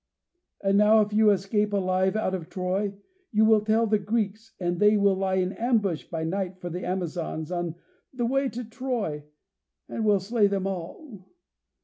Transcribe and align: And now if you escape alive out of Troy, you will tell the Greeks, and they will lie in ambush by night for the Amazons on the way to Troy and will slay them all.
And 0.61 0.79
now 0.79 1.01
if 1.01 1.13
you 1.13 1.29
escape 1.29 1.73
alive 1.73 2.15
out 2.15 2.33
of 2.33 2.49
Troy, 2.49 2.95
you 3.31 3.45
will 3.45 3.61
tell 3.61 3.85
the 3.85 3.99
Greeks, 3.99 4.55
and 4.59 4.79
they 4.79 4.97
will 4.97 5.13
lie 5.15 5.35
in 5.35 5.51
ambush 5.53 6.05
by 6.05 6.23
night 6.23 6.57
for 6.59 6.71
the 6.71 6.83
Amazons 6.83 7.51
on 7.51 7.75
the 8.11 8.25
way 8.25 8.49
to 8.49 8.63
Troy 8.63 9.23
and 9.87 10.03
will 10.03 10.19
slay 10.19 10.47
them 10.47 10.65
all. 10.65 11.29